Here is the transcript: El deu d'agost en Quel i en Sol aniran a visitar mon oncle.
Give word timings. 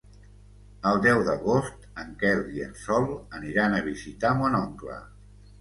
El 0.91 1.01
deu 1.03 1.19
d'agost 1.27 1.85
en 2.05 2.09
Quel 2.23 2.43
i 2.55 2.65
en 2.71 2.73
Sol 2.87 3.05
aniran 3.41 3.77
a 3.81 3.85
visitar 3.93 4.33
mon 4.41 4.59
oncle. 4.67 4.99